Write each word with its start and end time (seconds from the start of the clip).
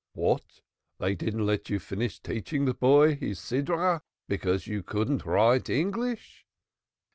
"What! 0.13 0.61
They 0.97 1.13
didn't 1.13 1.45
let 1.45 1.69
you 1.69 1.77
finish 1.77 2.19
teaching 2.19 2.65
the 2.65 2.73
boy 2.73 3.17
his 3.17 3.39
Portion 3.47 4.01
because 4.27 4.65
you 4.65 4.81
couldn't 4.81 5.27
write 5.27 5.69
English?" 5.69 6.47